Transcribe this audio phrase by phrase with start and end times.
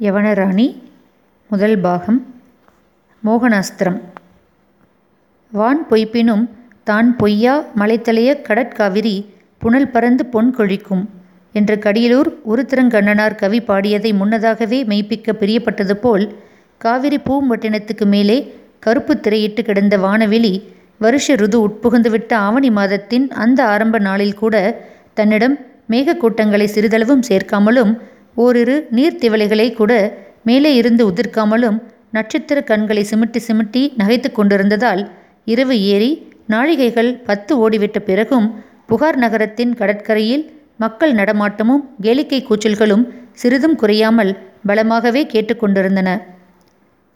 [0.00, 0.64] யவனராணி
[1.50, 2.18] முதல் பாகம்
[3.22, 3.98] மோகனாஸ்திரம்.
[5.52, 6.44] வான் பொய்ப்பினும்
[6.84, 9.14] தான் பொய்யா மலைத்தலைய கடற்காவிரி
[9.58, 11.04] புனல் பரந்து பொன் கொழிக்கும்
[11.52, 16.26] என்ற கடியலூர் உருத்திரங்கண்ணனார் கவி பாடியதை முன்னதாகவே மெய்ப்பிக்க பிரியப்பட்டது போல்
[16.78, 18.38] காவிரி பூம்பட்டினத்துக்கு மேலே
[18.78, 20.54] கருப்பு திரையிட்டு கிடந்த வானவெளி
[20.98, 24.56] வருஷ ருது உட்புகுந்துவிட்ட ஆவணி மாதத்தின் அந்த ஆரம்ப நாளில் கூட
[25.14, 25.56] தன்னிடம்
[25.90, 27.94] மேகக்கூட்டங்களை சிறிதளவும் சேர்க்காமலும்
[28.36, 29.92] ஓரிரு நீர்த்திவளைகளை கூட
[30.42, 31.78] மேலே இருந்து உதிர்க்காமலும்
[32.10, 35.02] நட்சத்திர கண்களை சிமிட்டி சிமிட்டி நகைத்து கொண்டிருந்ததால்
[35.44, 36.10] இரவு ஏறி
[36.48, 38.46] நாழிகைகள் பத்து ஓடிவிட்ட பிறகும்
[38.86, 40.44] புகார் நகரத்தின் கடற்கரையில்
[40.76, 44.32] மக்கள் நடமாட்டமும் கேளிக்கை கூச்சல்களும் சிறிதும் குறையாமல்
[44.66, 46.10] பலமாகவே கேட்டுக்கொண்டிருந்தன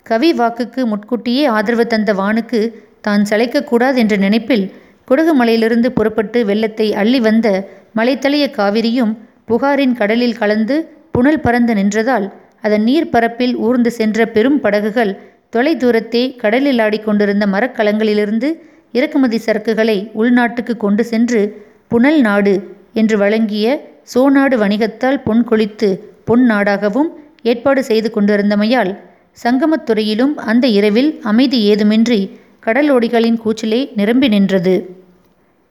[0.06, 2.60] கவி வாக்குக்கு முட்கூட்டியே ஆதரவு தந்த வானுக்கு
[3.00, 4.64] தான் சளைக்கக்கூடாது என்ற நினைப்பில்
[5.08, 7.48] குடகு மலையிலிருந்து புறப்பட்டு வெள்ளத்தை அள்ளி வந்த
[7.96, 9.12] மலைத்தலைய காவிரியும்
[9.48, 10.76] புகாரின் கடலில் கலந்து
[11.18, 12.26] புனல் பறந்து நின்றதால்
[12.60, 15.12] அதன் நீர் பரப்பில் ஊர்ந்து சென்ற பெரும் படகுகள்
[15.50, 18.48] தொலை தூரத்தே கடலில் ஆடிக்கொண்டிருந்த மரக்கலங்களிலிருந்து
[18.92, 21.40] இறக்குமதி சரக்குகளை உள்நாட்டுக்கு கொண்டு சென்று
[21.88, 22.54] புனல் நாடு
[22.92, 23.66] என்று வழங்கிய
[24.02, 25.88] சோநாடு வணிகத்தால் பொன் கொளித்து
[26.24, 27.10] பொன் நாடாகவும்
[27.42, 28.92] ஏற்பாடு செய்து கொண்டிருந்தமையால்
[29.44, 32.20] சங்கமத்துறையிலும் அந்த இரவில் அமைதி ஏதுமின்றி
[32.66, 34.76] கடலோடிகளின் கூச்சலே நிரம்பி நின்றது.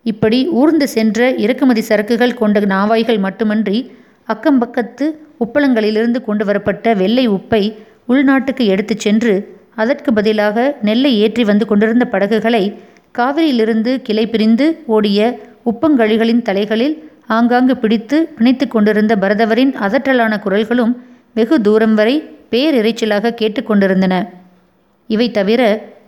[0.06, 3.80] இப்படி ஊர்ந்து சென்ற இறக்குமதி சரக்குகள் கொண்ட நாவாய்கள் மட்டுமன்றி
[4.28, 5.06] அக்கம்பக்கத்து
[5.40, 7.64] உப்பளங்களிலிருந்து கொண்டு வரப்பட்ட வெள்ளை உப்பை
[8.08, 9.34] உள்நாட்டுக்கு எடுத்துச் சென்று
[9.76, 12.64] அதற்கு பதிலாக நெல்லை ஏற்றி வந்து கொண்டிருந்த படகுகளை
[13.12, 15.20] காவிரியிலிருந்து கிளை பிரிந்து ஓடிய
[15.66, 16.96] உப்பங்கழிகளின் தலைகளில்
[17.28, 20.94] ஆங்காங்கு பிடித்து பிணைத்து கொண்டிருந்த பரதவரின் அதற்றலான குரல்களும்
[21.36, 22.16] வெகு தூரம் வரை
[22.52, 24.16] பேரிரைச்சலாக கேட்டுக்கொண்டிருந்தன
[25.10, 25.62] இவை தவிர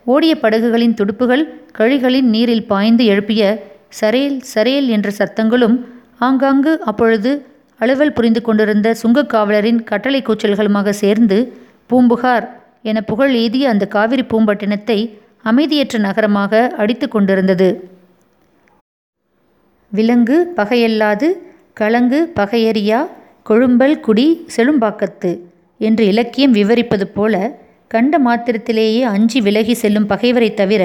[0.06, 3.44] ஓடிய படகுகளின் துடுப்புகள் கழிகளின் நீரில் பாய்ந்து எழுப்பிய
[4.00, 5.76] சரேல் சரேல் என்ற சத்தங்களும்
[6.20, 7.32] ஆங்காங்கு அப்பொழுது
[7.80, 11.38] அலுவல் புரிந்து கொண்டிருந்த சுங்கக் காவலரின் கட்டளை கூச்சல்களுமாக சேர்ந்து
[11.88, 12.46] பூம்புகார்
[12.82, 15.00] என புகழ் எய்திய அந்த காவிரி பூம்பட்டினத்தை
[15.44, 17.70] அமைதியற்ற நகரமாக அடித்து கொண்டிருந்தது.
[19.92, 21.28] விலங்கு பகையல்லாது
[21.74, 23.00] கலங்கு பகையறியா
[23.50, 25.32] கொழும்பல் குடி செழும்பாக்கத்து
[25.78, 27.36] என்று இலக்கியம் விவரிப்பது போல
[27.88, 30.84] கண்ட மாத்திரத்திலேயே அஞ்சி விலகி செல்லும் பகைவரை தவிர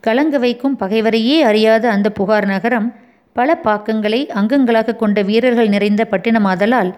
[0.00, 2.88] கலங்க வைக்கும் பகைவரையே அறியாத அந்த புகார் நகரம்
[3.36, 6.90] பல பாக்கங்களை அங்கங்களாக கொண்ட வீரர்கள் நிறைந்த பட்டினமாதலால்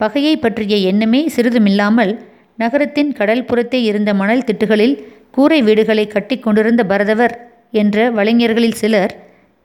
[0.00, 2.12] பகையை பற்றிய எண்ணமே சிறிதுமில்லாமல்
[2.54, 4.94] நகரத்தின் கடல் புறத்தே இருந்த மணல் திட்டுகளில்
[5.30, 7.34] கூரை வீடுகளை கட்டி கொண்டிருந்த பரதவர்
[7.70, 9.12] என்ற வலைஞர்களில் சிலர்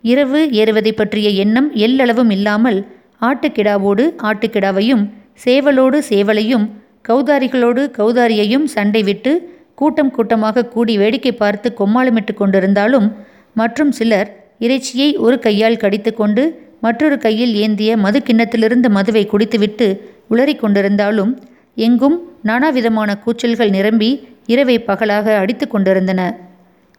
[0.03, 2.79] இரவு ஏறுவதை பற்றிய எண்ணம் எல்லளவும் இல்லாமல்
[3.21, 5.03] ஆட்டுக்கிடாவோடு ஆட்டுக்கிடாவையும்
[5.45, 6.65] சேவலோடு சேவலையும்
[7.01, 9.31] கௌதாரிகளோடு கௌதாரியையும் சண்டை விட்டு
[9.75, 13.07] கூட்டம் கூட்டமாக கூடி வேடிக்கை பார்த்து கொம்மாளமிட்டு கொண்டிருந்தாலும்
[13.53, 14.29] மற்றும் சிலர்
[14.61, 16.43] இறைச்சியை ஒரு கையால் கடித்து கொண்டு
[16.81, 19.87] மற்றொரு கையில் ஏந்திய மது கிண்ணத்திலிருந்து மதுவை குடித்துவிட்டு
[20.29, 21.31] உளறி கொண்டிருந்தாலும்
[21.77, 24.09] எங்கும் நானாவிதமான கூச்சல்கள் நிரம்பி
[24.45, 26.21] இரவை பகலாக அடித்து கொண்டிருந்தன.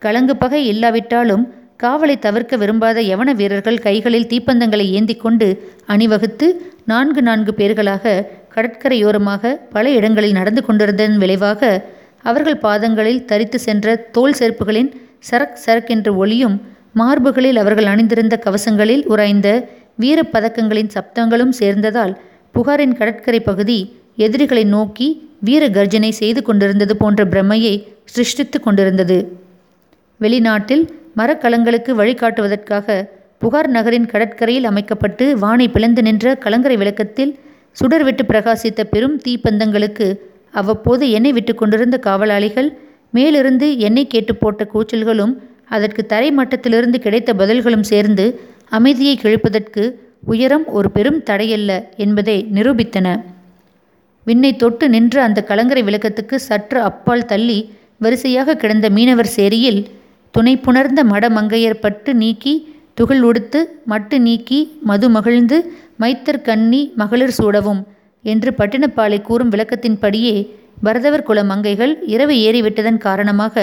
[0.02, 1.44] கலங்கு பகை இல்லாவிட்டாலும்
[1.82, 5.48] காவலை தவிர்க்க விரும்பாத யவன வீரர்கள் கைகளில் தீப்பந்தங்களை ஏந்தி கொண்டு
[5.86, 6.46] அணிவகுத்து
[6.84, 8.22] நான்கு நான்கு பேர்களாக
[8.54, 11.62] கடற்கரையோரமாக பல இடங்களில் நடந்து கொண்டிருந்ததன் விளைவாக
[12.22, 14.90] அவர்கள் பாதங்களில் தரித்து சென்ற தோல் செருப்புகளின்
[15.30, 16.56] சரக் சரக்கென்ற ஒளியும்
[16.96, 19.48] மார்புகளில் அவர்கள் அணிந்திருந்த கவசங்களில் உராய்ந்த
[19.94, 22.14] வீர பதக்கங்களின் சப்தங்களும் சேர்ந்ததால்
[22.52, 23.78] புகாரின் கடற்கரை பகுதி
[24.16, 25.08] எதிரிகளை நோக்கி
[25.40, 27.74] வீர கர்ஜனை செய்து கொண்டிருந்தது போன்ற பிரமையை
[28.04, 29.18] சிருஷ்டித்து கொண்டிருந்தது.
[30.20, 30.84] வெளிநாட்டில்
[31.16, 32.96] மரக்கலங்களுக்கு வழிகாட்டுவதற்காக
[33.38, 37.32] புகார் நகரின் கடற்கரையில் அமைக்கப்பட்டு வானை பிளந்து நின்ற கலங்கரை விளக்கத்தில்
[37.76, 40.06] சுடர்விட்டு பிரகாசித்த பெரும் தீப்பந்தங்களுக்கு
[40.50, 42.68] அவ்வப்போது எண்ணெய் விட்டு கொண்டிருந்த காவலாளிகள்
[43.10, 45.34] மேலிருந்து எண்ணெய் கேட்டு போட்ட கூச்சல்களும்
[45.71, 48.25] அதற்கு தரை மட்டத்திலிருந்து கிடைத்த பதில்களும் சேர்ந்து
[48.69, 49.82] அமைதியை கிழிப்பதற்கு
[50.25, 53.09] உயரம் ஒரு பெரும் தடையல்ல என்பதை நிரூபித்தன.
[54.27, 57.59] விண்ணை தொட்டு நின்ற அந்த கலங்கரை விளக்கத்துக்கு சற்று அப்பால் தள்ளி
[57.99, 59.81] வரிசையாக கிடந்த மீனவர் சேரியில்
[60.34, 62.54] துணை புணர்ந்த மடமங்கையர் பட்டு நீக்கி
[62.94, 65.56] துகள் உடுத்து மட்டு நீக்கி மது மகிழ்ந்து
[66.00, 67.83] மைத்தர் கண்ணி மகளிர் சூடவும்
[68.25, 70.34] என்று பட்டினப்பாலை கூறும் விளக்கத்தின்படியே
[70.83, 73.54] பரதவர் குல மங்கைகள் இரவு ஏறிவிட்டதன் காரணமாக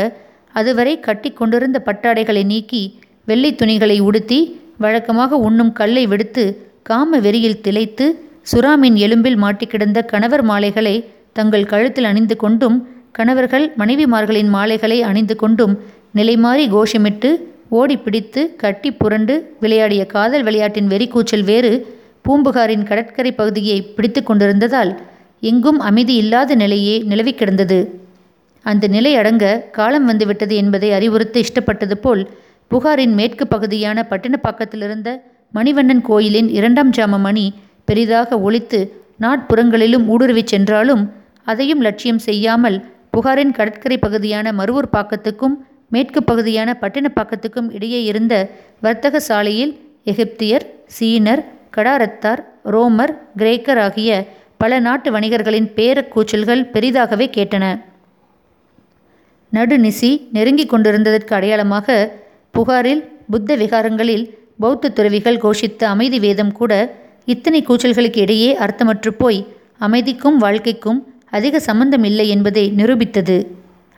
[0.54, 2.84] அதுவரை கட்டி கொண்டிருந்த பட்டாடைகளை நீக்கி
[3.26, 4.40] வெள்ளை துணிகளை உடுத்தி
[4.78, 6.44] வழக்கமாக உண்ணும் கல்லை விடுத்து
[6.84, 8.06] காம வெறியில் திளைத்து
[8.52, 10.96] சுறாமின் எலும்பில் மாட்டிக்கிடந்த கணவர் மாலைகளை
[11.34, 12.78] தங்கள் கழுத்தில் அணிந்து கொண்டும்
[13.12, 15.74] கணவர்கள் மனைவிமார்களின் மாலைகளை அணிந்து கொண்டும்
[16.16, 17.30] நிலைமாறி கோஷமிட்டு
[17.70, 21.72] ஓடி பிடித்து கட்டி புரண்டு விளையாடிய காதல் விளையாட்டின் வெறிக்கூச்சல் வேறு
[22.22, 24.92] பூம்புகாரின் கடற்கரை பகுதியை பிடித்து கொண்டிருந்ததால்
[25.44, 27.80] எங்கும் அமைதி இல்லாத நிலையே நிலவி கிடந்தது.
[28.66, 32.24] அந்த நிலை அடங்க காலம் வந்துவிட்டது என்பதை அறிவுறுத்த இஷ்டப்பட்டது போல்
[32.72, 35.10] புகாரின் மேற்கு பகுதியான பட்டினப்பாக்கத்திலிருந்த
[35.54, 37.46] மணிவண்ணன் கோயிலின் இரண்டாம் ஜாம மணி
[37.86, 38.80] பெரிதாக ஒழித்து
[39.22, 41.04] நாட்புறங்களிலும் ஊடுருவிச் சென்றாலும்
[41.44, 42.78] அதையும் லட்சியம் செய்யாமல்
[43.12, 45.56] புகாரின் கடற்கரை பகுதியான மருவூர் பாக்கத்துக்கும்
[45.88, 48.34] மேற்கு பகுதியான பட்டினப்பாக்கத்துக்கும் இடையே இருந்த
[48.80, 49.74] வர்த்தக சாலையில்
[50.06, 50.66] எகிப்தியர்
[51.00, 51.42] சீனர்
[51.78, 54.12] கடாரத்தார் ரோமர் கிரேக்கர் ஆகிய
[54.58, 57.66] பல நாட்டு வணிகர்களின் பேரக் கூச்சல்கள் பெரிதாகவே கேட்டன.
[59.54, 61.88] நடுநிசி நெருங்கிக் கொண்டிருந்ததற்கு அடையாளமாக
[62.52, 64.26] புகாரில் புத்த விகாரங்களில்
[64.60, 66.74] பௌத்த துறவிகள் கோஷித்த அமைதி வேதம் கூட
[67.26, 69.40] இத்தனை கூச்சல்களுக்கு இடையே அர்த்தமற்று போய்
[69.78, 73.38] அமைதிக்கும் வாழ்க்கைக்கும் அதிக சம்பந்தம் இல்லை என்பதை நிரூபித்தது.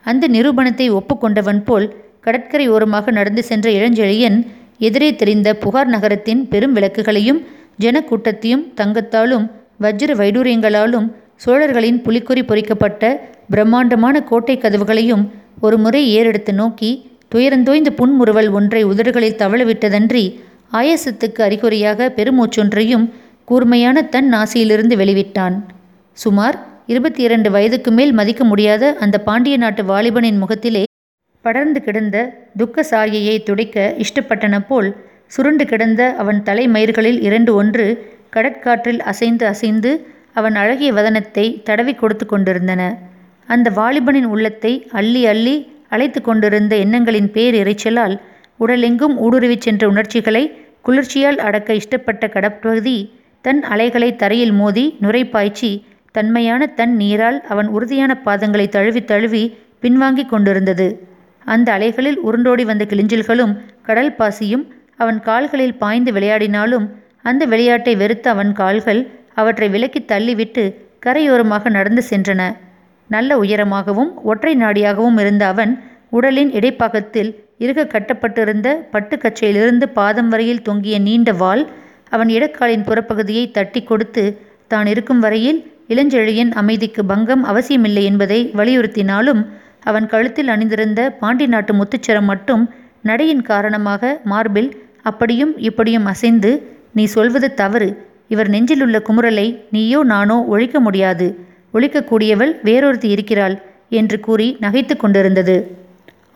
[0.06, 1.86] அந்த நிரூபணத்தை ஒப்புக்கொண்டவன் போல்
[2.20, 4.38] கடற்கரை ஓரமாக நடந்து சென்ற இளஞ்செழியன்
[4.78, 7.40] எதிரே தெரிந்த புகார் நகரத்தின் பெரும் விளக்குகளையும்
[7.80, 9.46] ஜனக்கூட்டத்தையும் தங்கத்தாலும்
[9.82, 11.06] வஜ்ர வைடூரியங்களாலும்
[11.36, 13.02] சோழர்களின் புலிக்குறி பொறிக்கப்பட்ட
[13.50, 15.24] பிரம்மாண்டமான கோட்டை கதவுகளையும்
[15.60, 16.90] ஒரு முறை ஏறெடுத்து நோக்கி
[17.34, 20.24] துயரந்தோய்ந்த புன்முறுவல் ஒன்றை உதடுகளில் தவளவிட்டதன்றி
[20.72, 23.06] ஆயாசத்துக்கு அறிகுறியாக பெருமூச்சொன்றையும்
[23.44, 25.56] கூர்மையான தன் நாசியிலிருந்து வெளிவிட்டான்.
[26.12, 26.56] சுமார்
[26.86, 30.82] இருபத்தி இரண்டு வயதுக்கு மேல் மதிக்க முடியாத அந்த பாண்டிய நாட்டு வாலிபனின் முகத்திலே
[31.44, 32.16] படர்ந்து கிடந்த
[32.56, 37.86] துக்க சாயையை துடைக்க இஷ்டப்பட்டன போல் சுருண்டு கிடந்த அவன் தலைமயிர்களில் இரண்டு ஒன்று
[38.36, 39.90] கடற்காற்றில் அசைந்து அசைந்து
[40.32, 42.82] அவன் அழகிய வதனத்தை தடவி கொடுத்து கொண்டிருந்தன.
[43.48, 45.56] அந்த வாலிபனின் உள்ளத்தை அள்ளி அள்ளி
[45.88, 48.16] அழைத்து கொண்டிருந்த எண்ணங்களின் பேரிரைச்சலால்
[48.60, 50.44] உடலெங்கும் ஊடுருவிச் சென்ற உணர்ச்சிகளை
[50.82, 52.96] குளிர்ச்சியால் அடக்க இஷ்டப்பட்ட கடற்பகுதி
[53.42, 55.70] தன் அலைகளை தரையில் மோதி நுரைப்பாய்ச்சி
[56.12, 59.42] தன்மையான தன் நீரால் அவன் உறுதியான பாதங்களை தழுவி தழுவி
[59.80, 60.86] பின்வாங்கிக் கொண்டிருந்தது.
[61.44, 63.52] அந்த அலைகளில் உருண்டோடி வந்த கிளிஞ்சில்களும்
[63.82, 64.64] கடல் பாசியும்
[64.96, 66.86] அவன் கால்களில் பாய்ந்து விளையாடினாலும்
[67.22, 69.00] அந்த விளையாட்டை வெறுத்த அவன் கால்கள்
[69.34, 70.64] அவற்றை விலக்கி தள்ளிவிட்டு
[71.06, 72.42] கரையோரமாக நடந்து சென்றன.
[73.08, 75.72] நல்ல உயரமாகவும் ஒற்றை நாடியாகவும் இருந்த அவன்
[76.08, 81.62] உடலின் இடைப்பாகத்தில் இறுக கட்டப்பட்டிருந்த பட்டுக்கச்சையிலிருந்து பாதம் வரையில் தொங்கிய நீண்ட வாள்
[82.08, 84.24] அவன் இடக்காலின் புறப்பகுதியை தட்டி கொடுத்து
[84.68, 85.58] தான் இருக்கும் வரையில்
[85.88, 89.42] இளஞ்செழியன் அமைதிக்கு பங்கம் அவசியமில்லை என்பதை வலியுறுத்தினாலும்
[89.80, 92.62] அவன் கழுத்தில் அணிந்திருந்த பாண்டி நாட்டு முத்துச்சரம் மட்டும்
[93.00, 94.70] நடையின் காரணமாக மார்பில்
[95.02, 96.50] அப்படியும் இப்படியும் அசைந்து
[96.92, 97.88] நீ சொல்வது தவறு.
[98.28, 101.26] இவர் நெஞ்சிலுள்ள குமுறலை நீயோ நானோ ஒழிக்க முடியாது.
[101.74, 103.56] ஒழிக்கக்கூடியவள் வேறொருத்தி இருக்கிறாள்
[103.88, 105.56] என்று கூறி நகைத்து கொண்டிருந்தது.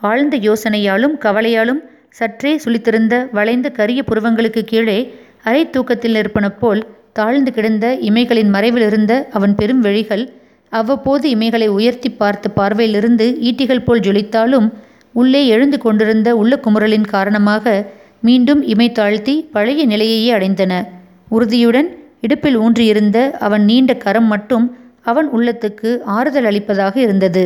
[0.09, 4.99] ஆழ்ந்த யோசனையாலும் கவலையாலும் சற்றே சுளித்திருந்த வளைந்த கரிய புருவங்களுக்கு கீழே
[5.43, 6.81] அரை தூக்கத்தில் நிற்பன போல்
[7.13, 10.23] தாழ்ந்து கிடந்த இமைகளின் மறைவில் இருந்த அவன் பெரும் வெளிகள்
[10.71, 14.67] அவ்வப்போது இமைகளை உயர்த்தி பார்த்த பார்வையிலிருந்து ஈட்டிகள் போல் ஜொலித்தாலும்
[15.13, 17.65] உள்ளே எழுந்து கொண்டிருந்த உள்ள குமுறலின் காரணமாக
[18.19, 20.73] மீண்டும் இமை தாழ்த்தி பழைய நிலையையே அடைந்தன.
[21.29, 21.89] உறுதியுடன்
[22.21, 24.65] இடுப்பில் ஊன்றியிருந்த அவன் நீண்ட கரம் மட்டும்
[25.05, 27.43] அவன் உள்ளத்துக்கு ஆறுதல் அளிப்பதாக இருந்தது.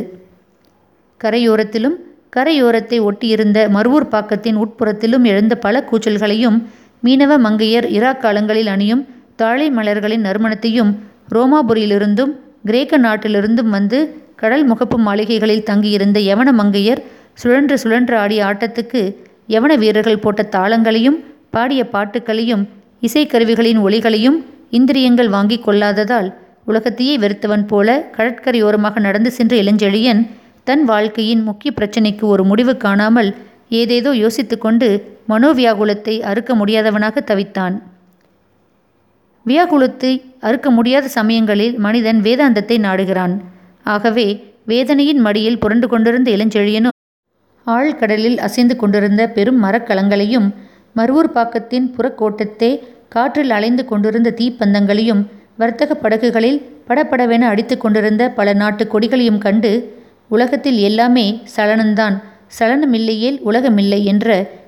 [1.21, 1.97] கரையோரத்திலும்
[2.37, 6.57] கரையோரத்தை ஒட்டியிருந்த மருவூர் பாக்கத்தின் உட்புறத்திலும் எழுந்த பல கூச்சல்களையும்
[7.03, 9.03] மீனவ மங்கையர் இரா காலங்களில் அணியும்
[9.35, 10.91] தாழை மலர்களின் நறுமணத்தையும்
[11.35, 12.33] ரோமாபுரியிலிருந்தும்
[12.65, 13.99] கிரேக்க நாட்டிலிருந்தும் வந்து
[14.35, 17.01] கடல் முகப்பு மாளிகைகளில் தங்கியிருந்த யவன மங்கையர்
[17.33, 19.01] சுழன்று சுழன்று ஆடிய ஆட்டத்துக்கு
[19.49, 21.17] யவன வீரர்கள் போட்ட தாளங்களையும்
[21.49, 22.63] பாடிய பாட்டுக்களையும்
[23.01, 24.37] இசைக்கருவிகளின் ஒளிகளையும்
[24.69, 26.29] இந்திரியங்கள் வாங்கிக் கொள்ளாததால்
[26.67, 30.21] உலகத்தையே வெறுத்தவன் போல கடற்கரையோரமாக நடந்து சென்ற இளஞ்செழியன்
[30.63, 33.29] தன் வாழ்க்கையின் முக்கிய பிரச்சனைக்கு ஒரு முடிவு காணாமல்
[33.71, 34.87] ஏதேதோ யோசித்து கொண்டு
[35.29, 37.75] மனோவியாகுலத்தை அறுக்க முடியாதவனாக தவித்தான்.
[39.45, 43.33] வியாகுலத்தை அறுக்க முடியாத சமயங்களில் மனிதன் வேதாந்தத்தை நாடுகிறான்.
[43.85, 44.27] ஆகவே
[44.63, 46.93] வேதனையின் மடியில் புரண்டு கொண்டிருந்த இளஞ்செழியனும்
[47.67, 50.47] ஆழ்கடலில் அசைந்து கொண்டிருந்த பெரும் மரக்கலங்களையும்
[50.95, 52.71] மருவூர் பாக்கத்தின் புறக்கோட்டத்தை
[53.09, 55.23] காற்றில் அலைந்து கொண்டிருந்த தீப்பந்தங்களையும்
[55.57, 59.71] வர்த்தக படகுகளில் படபடவென அடித்து கொண்டிருந்த பல நாட்டு கொடிகளையும் கண்டு
[60.27, 62.15] உலகத்தில் எல்லாமே சலனந்தான்
[62.59, 64.27] சலனமில்லையேல் உலகமில்லை என்ற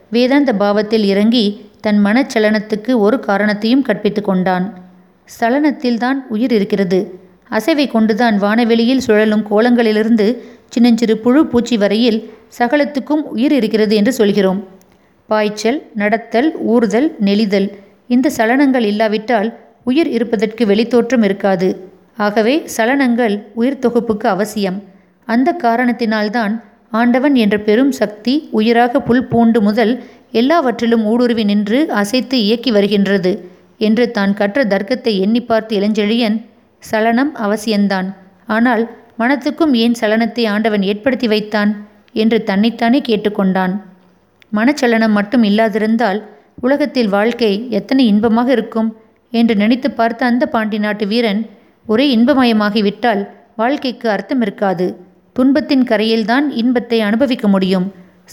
[0.10, 1.46] வேதாந்த பாவத்தில் இறங்கி
[1.82, 4.66] தன் மனச்சலனத்துக்கு ஒரு காரணத்தையும் கற்பித்து கொண்டான்.
[5.40, 7.00] சலனத்தில்தான் உயிர் இருக்கிறது.
[7.50, 10.28] அசைவை கொண்டுதான் வானவெளியில் சுழலும் கோலங்களிலிருந்து
[10.70, 12.20] சின்னஞ்சிறு புழு பூச்சி வரையில்
[12.60, 14.60] சகலத்துக்கும் உயிர் இருக்கிறது என்று சொல்கிறோம்.
[15.30, 17.68] பாய்ச்சல் நடத்தல் ஊறுதல் நெளிதல்
[18.08, 19.50] இந்த சலனங்கள் இல்லாவிட்டால்
[19.90, 21.70] உயிர் இருப்பதற்கு வெளித்தோற்றம் இருக்காது.
[22.26, 24.78] ஆகவே சலனங்கள் உயிர் தொகுப்புக்கு அவசியம்.
[25.28, 26.54] அந்த காரணத்தினால்தான்
[27.00, 29.94] ஆண்டவன் என்ற பெரும் சக்தி உயிராக புல் பூண்டு முதல்
[30.40, 33.32] எல்லாவற்றிலும் ஊடுருவி நின்று அசைத்து இயக்கி வருகின்றது
[33.88, 36.38] என்று தான் கற்ற தர்க்கத்தை எண்ணி பார்த்து இளஞ்செழியன்
[36.84, 38.08] சலனம் அவசியந்தான்.
[38.56, 38.84] ஆனால்
[39.22, 41.72] மனத்துக்கும் ஏன் சலனத்தை ஆண்டவன் ஏற்படுத்தி வைத்தான்
[42.24, 43.74] என்று தன்னைத்தானே கேட்டுக்கொண்டான்.
[44.52, 46.20] மனச்சலனம் மட்டும் இல்லாதிருந்தால்
[46.66, 48.90] உலகத்தில் வாழ்க்கை எத்தனை இன்பமாக இருக்கும்.
[49.34, 51.42] என்று நினைத்து பார்த்த அந்த பாண்டி நாட்டு வீரன்
[51.86, 53.22] ஒரே இன்பமயமாகிவிட்டால்
[53.56, 54.88] வாழ்க்கைக்கு அர்த்தம் இருக்காது
[55.36, 57.86] துன்பத்தின் கரையில்தான் இன்பத்தை அனுபவிக்க முடியும்.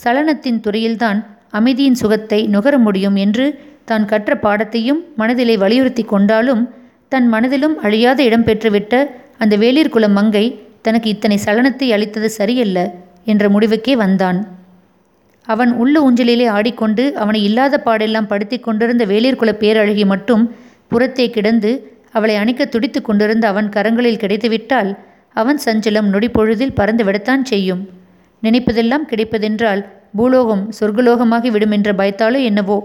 [0.03, 1.19] சலனத்தின் துறையில்தான்
[1.51, 3.47] அமைதியின் சுகத்தை நுகர முடியும் என்று
[3.85, 6.63] தான் கற்ற பாடத்தையும் மனதிலே வலியுறுத்தி கொண்டாலும்
[7.09, 8.95] தன் மனதிலும் அழியாத இடம் பெற்றுவிட்ட
[9.39, 10.45] அந்த வேளிர்குல மங்கை
[10.83, 12.79] தனக்கு இத்தனை சலனத்தை அளித்தது சரியல்ல
[13.25, 14.39] என்ற முடிவுக்கே வந்தான்.
[15.49, 20.45] அவன் உள்ள ஊஞ்சலிலே ஆடிக்கொண்டு அவனை இல்லாத பாடெல்லாம் படுத்தி கொண்டிருந்த வேளிர்குல பேரழகி மட்டும்
[20.91, 21.71] புறத்தே கிடந்து
[22.11, 24.91] அவளை அணைக்க துடித்து கொண்டிருந்த அவன் கரங்களில் கிடைத்துவிட்டால்
[25.33, 27.83] அவன் சஞ்சலம் நொடிப்பொழுதில் பறந்துவிடத்தான் செய்யும்.
[28.43, 29.83] நினைப்பதெல்லாம் கிடைப்பதென்றால்
[30.17, 32.79] பூலோகம் சொர்க்கலோகமாகி விடும் என்ற பயத்தாலோ என்னவோ?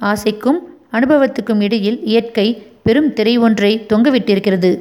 [0.00, 0.58] ஆசைக்கும்
[0.92, 2.46] அனுபவத்துக்கும் இடையில் இயற்கை
[2.82, 4.72] பெரும் திரை ஒன்றை தொங்கவிட்டிருக்கிறது.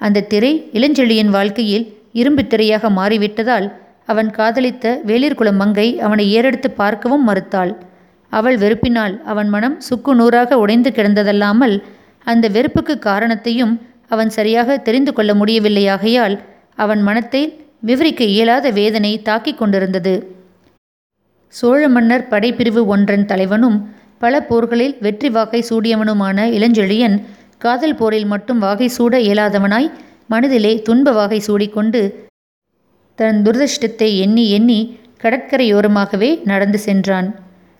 [0.00, 3.66] அந்த திரை இளஞ்செழியின் வாழ்க்கையில் இரும்பு திரையாக மாறிவிட்டதால்
[4.04, 7.72] அவன் காதலித்த வேளிர்குளம் மங்கை அவனை ஏறெடுத்து பார்க்கவும் மறுத்தாள்.
[8.32, 11.74] அவள் வெறுப்பினால் அவன் மனம் சுக்கு நூறாக உடைந்து கிடந்ததல்லாமல்
[12.26, 13.74] அந்த வெறுப்புக்கு காரணத்தையும்
[14.14, 16.36] அவன் சரியாக தெரிந்து கொள்ள முடியவில்லையாகையால்
[16.84, 17.42] அவன் மனத்தை
[17.88, 20.14] விவரிக்க இயலாத வேதனை தாக்கிக் கொண்டிருந்தது.
[21.54, 23.78] சோழ மன்னர் படைப்பிரிவு ஒன்றன் தலைவனும்
[24.18, 27.16] பல போர்களில் வெற்றி வாகை சூடியவனுமான இளஞ்செழியன்
[27.64, 29.88] காதல் போரில் மட்டும் வாகை சூட இயலாதவனாய்
[30.32, 32.00] மனதிலே துன்ப வாகை சூடிக்கொண்டு
[33.18, 34.80] தன் துரதிருஷ்டத்தை எண்ணி எண்ணி
[35.22, 37.28] கடற்கரையோரமாகவே நடந்து சென்றான்.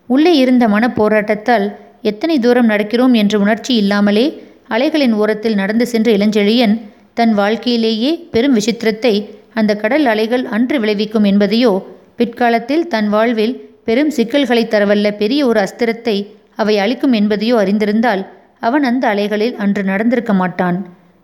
[0.09, 1.67] உள்ளே இருந்த மனப்போராட்டத்தால்
[2.03, 4.26] எத்தனை தூரம் நடக்கிறோம் என்ற உணர்ச்சி இல்லாமலே
[4.69, 6.75] அலைகளின் ஓரத்தில் நடந்து சென்ற இளஞ்செழியன்
[7.15, 9.15] தன் வாழ்க்கையிலேயே பெரும் விசித்திரத்தை
[9.55, 11.83] அந்த கடல் அலைகள் அன்று விளைவிக்கும் என்பதையோ
[12.17, 16.17] பிற்காலத்தில் தன் வாழ்வில் பெரும் சிக்கல்களை தரவல்ல பெரிய ஒரு அஸ்திரத்தை
[16.55, 18.23] அவை அளிக்கும் என்பதையோ அறிந்திருந்தால்
[18.59, 20.79] அவன் அந்த அலைகளில் அன்று நடந்திருக்க மாட்டான்.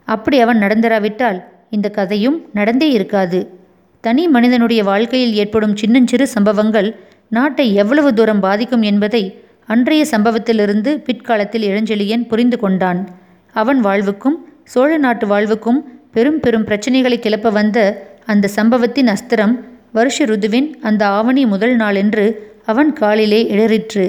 [0.05, 1.38] அப்படி அவன் நடந்திராவிட்டால்
[1.71, 3.41] இந்த கதையும் நடந்தே இருக்காது.
[4.00, 6.95] தனி மனிதனுடைய வாழ்க்கையில் ஏற்படும் சின்னஞ்சிறு சம்பவங்கள்
[7.29, 9.23] நாட்டை எவ்வளவு தூரம் பாதிக்கும் என்பதை
[9.69, 13.00] அன்றைய சம்பவத்திலிருந்து பிற்காலத்தில் இளஞ்செழியன் புரிந்து கொண்டான்.
[13.54, 15.81] அவன் வாழ்வுக்கும் சோழ நாட்டு வாழ்வுக்கும்
[16.12, 17.78] பெரும் பெரும் பிரச்சனைகளை கிளப்ப வந்த
[18.26, 19.54] அந்த சம்பவத்தின் அஸ்திரம்
[19.92, 22.26] வருஷ ருதுவின் அந்த ஆவணி முதல் நாளென்று
[22.64, 24.04] அவன் காலிலே இடறிற்று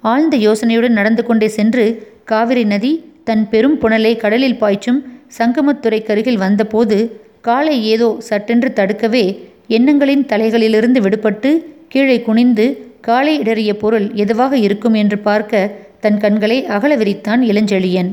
[0.00, 1.84] ஆழ்ந்த யோசனையுடன் நடந்து கொண்டே சென்று
[2.24, 2.92] காவிரி நதி
[3.24, 5.00] தன் பெரும் புனலை கடலில் பாய்ச்சும்
[5.38, 6.98] சங்கமத்துறைக்கருகில் வந்தபோது
[7.40, 9.24] காலை ஏதோ சட்டென்று தடுக்கவே
[9.68, 11.50] எண்ணங்களின் தலைகளிலிருந்து விடுபட்டு
[11.88, 12.66] கீழே குனிந்து
[13.00, 18.10] காலை இடறிய பொருள் எதுவாக இருக்கும் என்று பார்க்க தன் கண்களை அகல விரித்தான் இளஞ்செழியன்.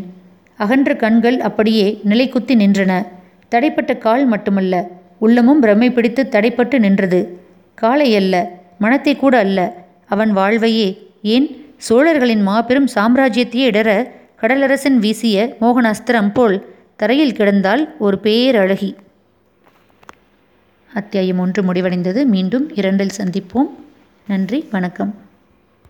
[0.57, 3.07] அகன்ற கண்கள் அப்படியே நிலைக்குத்தி நின்றன.
[3.51, 4.87] தடைப்பட்ட கால் மட்டுமல்ல
[5.19, 7.39] உள்ளமும் பிரமை பிடித்து தடைப்பட்டு நின்றது.
[7.75, 9.59] காலை அல்ல மனத்தை கூட அல்ல.
[10.07, 10.87] அவன் வாழ்வையே
[11.21, 14.07] ஏன் சோழர்களின் மாபெரும் சாம்ராஜ்யத்தையே இடர
[14.41, 18.95] கடலரசன் வீசிய மோகனாஸ்திரம் போல் தரையில் கிடந்தால் ஒரு பேரழகி.
[20.93, 22.25] அத்தியாயம் ஒன்று முடிவடைந்தது.
[22.25, 23.71] மீண்டும் இரண்டில் சந்திப்போம்.
[24.27, 25.25] நன்றி வணக்கம்.